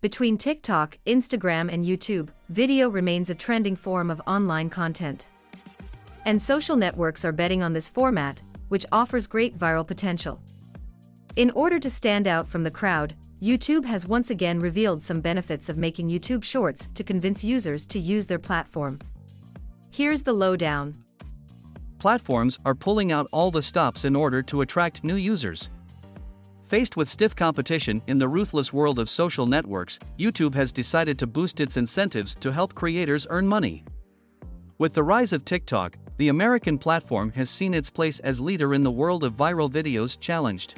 [0.00, 5.26] Between TikTok, Instagram, and YouTube, video remains a trending form of online content.
[6.24, 10.40] And social networks are betting on this format, which offers great viral potential.
[11.34, 15.68] In order to stand out from the crowd, YouTube has once again revealed some benefits
[15.68, 19.00] of making YouTube Shorts to convince users to use their platform.
[19.90, 20.94] Here's the lowdown.
[21.98, 25.70] Platforms are pulling out all the stops in order to attract new users.
[26.68, 31.26] Faced with stiff competition in the ruthless world of social networks, YouTube has decided to
[31.26, 33.86] boost its incentives to help creators earn money.
[34.76, 38.82] With the rise of TikTok, the American platform has seen its place as leader in
[38.82, 40.74] the world of viral videos challenged.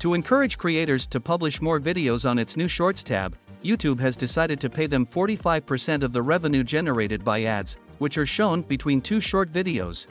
[0.00, 4.60] To encourage creators to publish more videos on its new Shorts tab, YouTube has decided
[4.60, 9.20] to pay them 45% of the revenue generated by ads, which are shown between two
[9.20, 10.08] short videos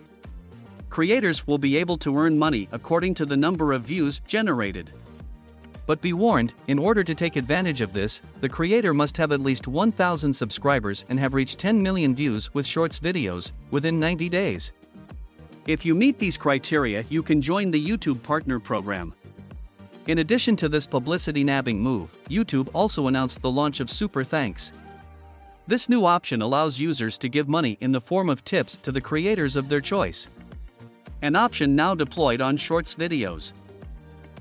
[0.90, 4.92] creators will be able to earn money according to the number of views generated.
[5.86, 9.42] But be warned, in order to take advantage of this, the creator must have at
[9.42, 14.72] least 1,000 subscribers and have reached 10 million views with Shorts videos within 90 days.
[15.68, 19.14] If you meet these criteria, you can join the YouTube Partner Program.
[20.08, 24.72] In addition to this publicity nabbing move, YouTube also announced the launch of Super Thanks.
[25.68, 29.02] This new option allows users to give money in the form of tips to the
[29.02, 30.28] creators of their choice
[31.22, 33.54] an option now deployed on Shorts videos.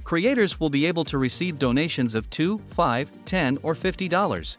[0.04, 4.56] Creators will be able to receive donations of $2, $5, $10, or $50.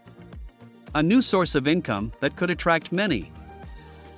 [0.95, 3.31] A new source of income that could attract many.